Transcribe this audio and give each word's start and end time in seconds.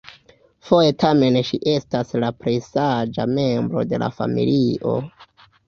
Foje 0.69 0.95
tamen 1.03 1.37
ŝi 1.49 1.59
estas 1.73 2.15
la 2.25 2.33
plej 2.41 2.55
saĝa 2.69 3.29
membro 3.37 3.87
de 3.93 4.03
la 4.07 4.11
familio. 4.19 4.99